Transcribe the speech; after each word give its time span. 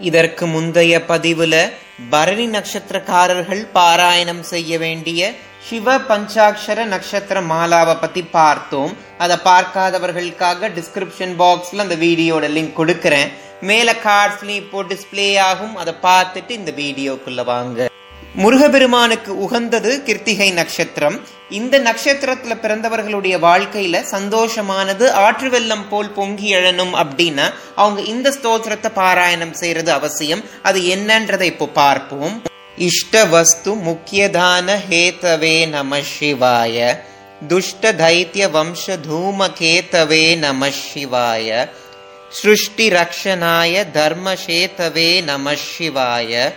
இதற்கு 0.00 0.46
முந்தைய 0.46 1.02
பதிவுல 1.08 1.72
பரணி 2.10 2.46
நட்சத்திரக்காரர்கள் 2.46 3.66
பாராயணம் 3.74 4.40
செய்ய 4.40 4.78
வேண்டிய 4.78 5.32
சிவ 5.68 5.98
பஞ்சாட்சர 5.98 6.84
நட்சத்திர 6.84 7.40
மாலாவை 7.40 8.00
பத்தி 8.00 8.22
பார்த்தோம். 8.22 8.96
அதை 9.18 9.36
பார்க்காதவர்களுக்காக 9.44 10.70
டிஸ்கிரிப்ஷன் 10.78 11.34
பாக்ஸ்ல 11.38 11.84
அந்த 11.86 11.96
வீடியோட 11.96 12.44
லிங்க் 12.56 12.78
கொடுக்கறேன். 12.80 13.28
மேல 13.60 13.92
கார்ட்ஸ்லயும் 13.92 14.62
இப்போ 14.64 14.82
டிஸ்பிளே 14.82 15.38
ஆகும். 15.38 15.76
அதை 15.76 15.94
பார்த்துட்டு 16.02 16.50
இந்த 16.50 16.70
வீடியோக்குள்ள 16.70 17.44
வாங்க. 17.44 17.88
முருகபெருமானுக்கு 18.36 19.38
உகந்தது 19.38 20.02
கிருத்திகை 20.02 20.52
நட்சத்திரம். 20.52 21.20
இந்த 21.50 21.78
நட்சத்திரத்துல 21.78 22.54
பிறந்தவர்களுடைய 22.62 23.36
வாழ்க்கையில 23.38 24.02
சந்தோஷமானது 24.10 25.10
ஆற்று 25.10 25.50
வெள்ளம் 25.50 25.88
போல் 25.88 26.10
பொங்கி 26.10 26.54
எழணும் 26.54 26.94
அப்படின்னா 27.02 27.52
அவங்க 27.76 28.00
இந்த 28.00 28.30
ஸ்தோத்திரத்தை 28.30 28.90
பாராயணம் 28.94 29.52
செய்யறது 29.52 29.92
அவசியம். 29.92 30.44
அது 30.62 30.80
என்னன்றதை 30.80 31.40
இப்போ 31.40 31.66
பார்ப்போம். 31.66 32.42
இஷ்ட 32.76 33.24
வஸ்து 33.24 33.74
முக்கியதான 33.74 34.76
ஹேதவே 34.90 35.68
நம 35.68 35.96
சிவாய. 36.18 36.98
துஷ்ட 37.48 37.92
தைத்திய 37.92 38.50
வம்ச 38.50 38.98
தூமகேதவே 39.10 40.38
நம 40.38 40.68
சிவாய. 40.68 41.68
சிருஷ்டி 42.28 42.88
ரக்ஷனாய 42.88 43.84
தர்மசேதவே 43.92 45.22
நம 45.22 45.52
சிவாய. 45.52 46.52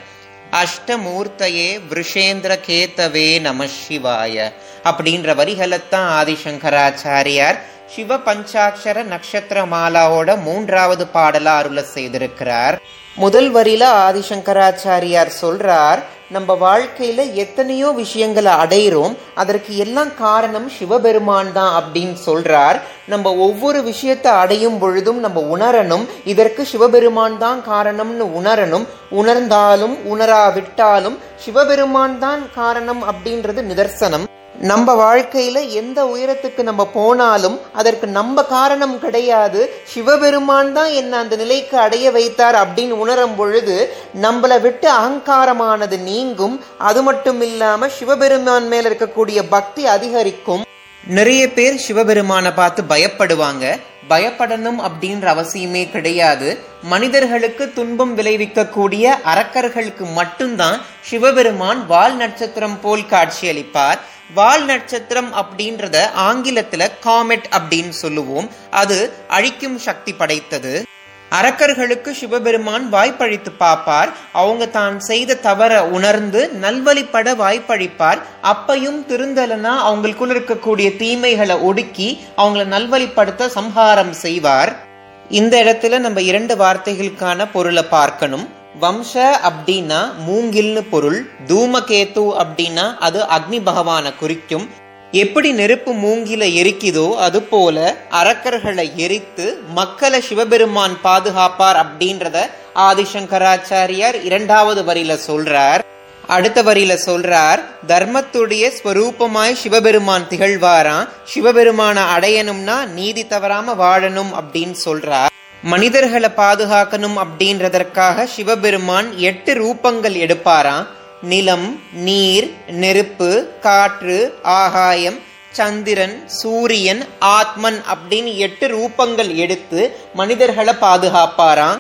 அஷ்டமூர்த்தையே 0.54 1.70
விஷேந்திர 1.92 2.54
கேத்தவே 2.68 3.40
நம 3.42 3.66
சிவாய 3.78 4.36
அப்படின்ற 4.84 5.34
வரிகளைத்தான் 5.36 6.10
ஆதிசங்கராச்சாரியார் 6.12 7.60
சிவ 7.96 8.16
பஞ்சாட்சர 8.28 9.04
நட்சத்திர 9.12 9.60
மாலாவோட 9.74 10.30
மூன்றாவது 10.46 11.06
பாடலா 11.16 11.54
அருள 11.62 11.82
செய்திருக்கிறார். 11.96 12.76
முதல் 13.24 13.50
வரியில 13.56 13.84
ஆதிசங்கராச்சாரியார் 14.08 15.32
சொல்றார் 15.44 16.02
நம்ம 16.36 16.50
வாழ்க்கையில 16.64 17.20
எத்தனையோ 17.44 17.90
விஷயங்களை 18.02 18.54
அடையிறோம் 18.64 19.14
அதற்கு 19.42 19.72
எல்லாம் 19.86 20.12
காரணம் 20.26 20.68
சிவபெருமான் 20.78 21.52
தான் 21.58 21.74
அப்படின்னு 21.80 22.18
சொல்றார். 22.26 22.78
நம்ம 23.14 23.34
ஒவ்வொரு 23.48 23.82
விஷயத்தை 23.90 24.32
அடையும் 24.44 24.78
பொழுதும் 24.84 25.20
நம்ம 25.26 25.42
உணரணும் 25.56 26.06
இதற்கு 26.34 26.64
சிவபெருமான் 26.72 27.38
தான் 27.46 27.62
காரணம்னு 27.72 28.28
உணரணும். 28.42 28.88
உணர்ந்தாலும் 29.22 29.98
உணராவிட்டாலும் 30.14 31.20
சிவபெருமான் 31.46 32.18
தான் 32.26 32.44
காரணம் 32.60 33.04
அப்படின்றது 33.12 33.64
நிதர்சனம். 33.72 34.28
நம்ம 34.60 35.16
வாழ்க்கையில 35.16 35.70
எந்த 35.70 36.04
உயரத்துக்கு 36.04 36.64
நம்ம 36.64 36.86
போனாலும் 36.86 37.60
அதற்கு 37.74 38.08
நம்ம 38.08 38.44
காரணம் 38.44 39.00
கிடையாது. 39.00 39.82
சிவபெருமான் 39.84 40.74
தான் 40.74 40.90
என்ன 40.90 41.18
அந்த 41.18 41.36
நிலைக்கு 41.36 41.78
அடைய 41.78 42.12
வைத்தார் 42.12 42.56
அப்படின்னு 42.56 42.90
உணரும் 42.90 43.36
பொழுது 43.36 43.94
நம்மளை 44.22 44.62
விட்டு 44.62 44.92
அகங்காரமானது 44.92 46.00
நீங்கும். 46.00 46.64
அது 46.78 47.04
மட்டும் 47.04 47.42
இல்லாம 47.42 47.88
சிவபெருமான் 47.88 48.68
மேல 48.68 48.90
இருக்கக்கூடிய 48.90 49.44
பக்தி 49.50 49.86
அதிகரிக்கும். 49.86 50.66
நிறைய 51.08 51.54
பேர் 51.54 51.76
சிவபெருமானை 51.76 52.52
பார்த்து 52.52 52.84
பயப்படுவாங்க. 52.90 53.80
பயப்படணும் 54.10 54.88
அப்படின்ற 54.88 55.26
அவசியமே 55.28 55.92
கிடையாது. 55.92 56.58
மனிதர்களுக்கு 56.82 57.74
துன்பம் 57.74 58.18
விளைவிக்கக்கூடிய 58.18 59.14
அரக்கர்களுக்கு 59.24 60.12
மட்டும்தான் 60.14 60.82
சிவபெருமான் 61.02 61.88
வால் 61.88 62.16
நட்சத்திரம் 62.16 62.82
போல் 62.82 63.02
காட்சியளிப்பார். 63.02 64.00
வால் 64.34 64.66
நட்சத்திரம் 64.66 65.34
அப்படின்றத 65.34 65.98
ஆங்கிலத்துல 66.30 66.88
காமெட் 67.06 67.44
அப்படின்னு 67.58 67.90
சொல்லுவோம். 67.90 68.50
அது 68.72 69.14
அழிக்கும் 69.28 69.78
சக்தி 69.78 70.14
படைத்தது. 70.14 70.84
அரக்கர்களுக்கு 71.30 72.12
சிவபெருமான் 72.12 72.94
வாய்ப்பழித்து 72.94 73.50
பார்ப்பார். 73.58 74.10
அவங்க 74.32 74.66
தான் 74.66 75.00
செய்த 75.00 75.36
தவற 75.36 75.86
உணர்ந்து 75.86 76.52
நல்வழிப்பட 76.62 77.36
வாய்ப்பழிப்பார் 77.36 78.22
அப்பையும் 78.44 79.00
திருந்தலனா 79.10 79.74
அவங்களுக்குள்ள 79.90 80.36
இருக்கக்கூடிய 80.36 80.98
தீமைகளை 80.98 81.60
ஒடுக்கி 81.60 82.26
அவங்கள 82.38 82.66
நல்வழிப்படுத்த 82.76 83.48
சம்ஹாரம் 83.48 84.14
செய்வார். 84.14 84.86
இந்த 85.30 85.64
இடத்துல 85.64 86.00
நம்ம 86.00 86.22
இரண்டு 86.22 86.56
வார்த்தைகளுக்கான 86.56 87.48
பொருளை 87.54 87.84
பார்க்கணும். 87.84 88.50
வம்ச 88.82 89.14
அப்படின்னா 89.50 90.00
மூங்கில்னு 90.28 90.82
பொருள் 90.90 91.30
தூமகேத்து 91.48 92.24
அப்படின்னா 92.44 92.98
அது 92.98 93.20
அக்னி 93.38 93.60
பகவானை 93.64 94.12
குறிக்கும். 94.16 94.70
எப்படி 95.12 95.52
நெருப்பு 95.52 95.92
மூங்கில 95.94 96.44
எரிக்குதோ 96.62 97.16
அது 97.16 97.42
போல 97.42 97.96
அரக்கர்களை 98.12 98.96
எரித்து 98.96 99.46
மக்களை 99.74 100.22
சிவபெருமான் 100.22 100.98
பாதுகாப்பார் 101.04 101.80
அப்படின்றத 101.84 102.38
ஆதிசங்கராச்சாரியார் 102.76 104.18
இரண்டாவது 104.24 104.84
வரியில 104.84 105.18
சொல்றார். 105.28 105.84
அடுத்த 106.28 106.64
வரியில 106.64 106.98
சொல்றார் 107.06 107.62
தர்மத்துடைய 107.88 108.66
ஸ்வரூபமாய் 108.84 109.54
சிவபெருமான் 109.54 110.28
திகழ்வாராம். 110.30 111.08
சிவபெருமான 111.34 111.98
அடையணும்னா 112.16 112.78
நீதி 112.86 113.28
தவறாம 113.28 113.76
வாழணும் 113.84 114.34
அப்படின்னு 114.42 114.76
சொல்றார். 114.86 115.34
மனிதர்களை 115.62 116.30
பாதுகாக்கணும் 116.38 117.18
அப்படின்றதற்காக 117.18 118.24
சிவபெருமான் 118.24 119.18
எட்டு 119.18 119.54
ரூபங்கள் 119.54 120.18
எடுப்பாராம். 120.18 120.88
நிலம் 121.22 121.80
நீர் 121.94 122.54
நெருப்பு 122.68 123.48
காற்று 123.62 124.38
ஆகாயம் 124.44 125.20
சந்திரன் 125.52 126.30
சூரியன் 126.30 127.06
ஆத்மன் 127.20 127.82
அப்படின்னு 127.94 128.36
எட்டு 128.36 128.68
ரூபங்கள் 128.68 129.36
எடுத்து 129.36 129.98
மனிதர்களை 130.14 130.74
பாதுகாப்பாராம். 130.82 131.76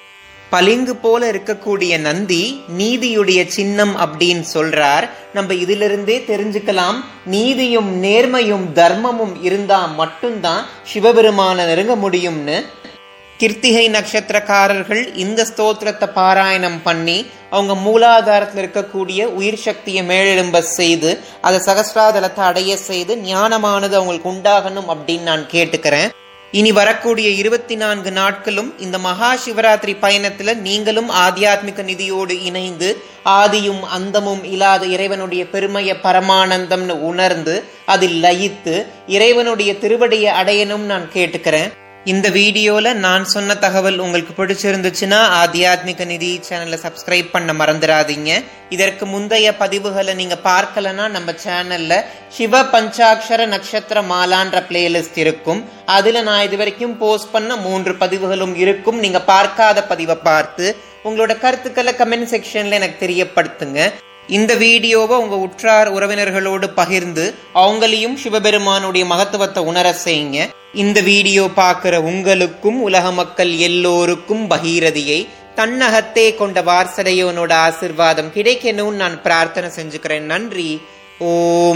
பளிங்கு 0.49 0.95
போல 0.95 1.31
இருக்கக்கூடிய 1.31 1.99
நந்தி 1.99 2.63
நீதியுடைய 2.77 3.47
சின்னம் 3.47 3.97
அப்படின்னு 3.97 4.43
சொல்றார். 4.53 5.09
நம்ம 5.33 5.53
இதிலிருந்தே 5.53 6.23
தெரிஞ்சுக்கலாம். 6.27 7.03
நீதியும் 7.25 8.03
நேர்மையும் 8.03 8.65
தர்மமும் 8.75 9.35
இருந்தா 9.41 9.85
மட்டும்தான் 9.85 10.65
சிவபெருமான 10.93 11.65
நெருங்க 11.65 12.09
முடியும்னு 12.09 12.65
கிருத்திகை 13.41 13.83
நட்சத்திரக்காரர்கள் 13.95 15.01
இந்த 15.23 15.41
ஸ்தோத்திரத்தை 15.49 16.07
பாராயணம் 16.15 16.79
பண்ணி 16.83 17.17
அவங்க 17.51 17.73
மூலாதாரத்தில் 17.85 18.61
இருக்கக்கூடிய 18.63 19.19
உயிர் 19.39 19.59
சக்தியை 19.65 20.01
மேலெழும்ப 20.11 20.59
செய்து 20.77 21.11
அதை 21.41 21.59
சகசிராதலத்தை 21.67 22.43
அடைய 22.49 22.77
செய்து 22.77 23.15
ஞானமானது 23.27 23.95
அவங்களுக்கு 23.99 24.31
உண்டாகணும் 24.35 24.89
அப்படின்னு 24.93 25.29
நான் 25.31 25.45
கேட்டுக்கிறேன். 25.53 26.09
இனி 26.51 26.71
வரக்கூடிய 26.71 27.29
இருபத்தி 27.29 27.75
நான்கு 27.75 28.11
நாட்களும் 28.11 28.69
இந்த 28.79 28.97
மகா 29.07 29.31
சிவராத்திரி 29.45 29.93
பயணத்துல 30.03 30.53
நீங்களும் 30.67 31.09
ஆத்தியாத்மிக 31.23 31.83
நிதியோடு 31.89 32.35
இணைந்து 32.49 32.89
ஆதியும் 33.39 33.81
அந்தமும் 33.97 34.43
இல்லாத 34.53 34.85
இறைவனுடைய 34.85 35.45
பெருமைய 35.53 35.93
பரமானந்தம்னு 36.05 36.95
உணர்ந்து 37.09 37.55
அதில் 37.85 38.23
லயித்து 38.23 38.75
இறைவனுடைய 39.07 39.73
திருவடியை 39.83 40.31
அடையணும் 40.41 40.87
நான் 40.91 41.11
கேட்டுக்கிறேன். 41.13 41.69
இந்த 42.11 42.27
வீடியோல 42.35 42.91
நான் 43.05 43.23
சொன்ன 43.31 43.55
தகவல் 43.63 43.97
உங்களுக்கு 44.03 44.33
பிடிச்சிருந்துச்சுன்னா 44.35 45.17
ஆத்தியாத்மிக 45.39 46.05
நிதி 46.11 46.29
சேனலை 46.47 46.77
சப்ஸ்கிரைப் 46.83 47.33
பண்ண 47.33 47.53
மறந்துடாதீங்க. 47.61 48.29
இதற்கு 48.75 49.05
முந்தைய 49.13 49.47
பதிவுகளை 49.61 50.13
நீங்க 50.21 50.37
பார்க்கலனா 50.47 51.05
நம்ம 51.15 51.33
சேனல்ல 51.45 51.97
சிவ 52.37 52.61
பஞ்சாட்சர 52.75 53.47
நட்சத்திர 53.53 54.01
மாலான்ற 54.13 54.61
பிளேலிஸ்ட் 54.69 55.19
இருக்கும். 55.25 55.61
அதுல 55.97 56.21
நான் 56.29 56.45
இது 56.47 56.57
வரைக்கும் 56.61 56.97
போஸ்ட் 57.03 57.33
பண்ண 57.35 57.57
மூன்று 57.67 57.93
பதிவுகளும் 58.03 58.55
இருக்கும். 58.65 59.01
நீங்க 59.05 59.21
பார்க்காத 59.33 59.83
பதிவை 59.91 60.17
பார்த்து 60.29 60.67
உங்களோட 61.07 61.35
கருத்துக்களை 61.45 61.93
கமெண்ட் 62.01 62.31
செக்ஷன்ல 62.35 62.79
எனக்கு 62.81 62.99
தெரியப்படுத்துங்க. 63.05 63.79
இந்த 64.37 64.53
வீடியோவை 64.63 65.17
உங்க 65.23 65.35
உற்றார் 65.47 65.89
உறவினர்களோடு 65.97 66.67
பகிர்ந்து 66.79 67.25
அவங்களையும் 67.61 68.15
சிவபெருமானுடைய 68.23 69.03
மகத்துவத்தை 69.11 69.61
உணர 69.71 69.89
செய்யுங்க. 70.05 70.39
இந்த 70.77 71.01
வீடியோ 71.01 71.49
பார்க்கிற 71.55 72.01
உங்களுக்கும் 72.01 72.81
உலக 72.81 73.11
மக்கள் 73.11 73.55
எல்லோருக்கும் 73.55 74.49
பகீரதியை 74.49 75.27
தன்னகத்தே 75.55 76.35
கொண்ட 76.35 76.61
வாரசடையோனோட 76.61 77.53
ஆசிர்வாதம் 77.67 78.31
கிடைக்கணும்னு 78.33 78.91
நான் 78.91 79.21
பிரார்த்தனை 79.21 79.69
செஞ்சுக்கிறேன். 79.69 80.19
நன்றி. 80.19 80.81
ஓம். 81.19 81.75